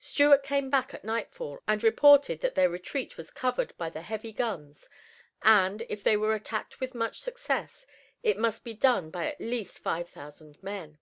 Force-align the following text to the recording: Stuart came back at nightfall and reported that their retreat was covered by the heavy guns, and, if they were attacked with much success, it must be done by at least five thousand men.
Stuart 0.00 0.42
came 0.42 0.68
back 0.68 0.92
at 0.94 1.04
nightfall 1.04 1.60
and 1.68 1.80
reported 1.84 2.40
that 2.40 2.56
their 2.56 2.68
retreat 2.68 3.16
was 3.16 3.30
covered 3.30 3.72
by 3.78 3.88
the 3.88 4.02
heavy 4.02 4.32
guns, 4.32 4.90
and, 5.42 5.82
if 5.88 6.02
they 6.02 6.16
were 6.16 6.34
attacked 6.34 6.80
with 6.80 6.92
much 6.92 7.20
success, 7.20 7.86
it 8.20 8.36
must 8.36 8.64
be 8.64 8.74
done 8.74 9.12
by 9.12 9.26
at 9.28 9.40
least 9.40 9.78
five 9.78 10.08
thousand 10.10 10.60
men. 10.60 10.98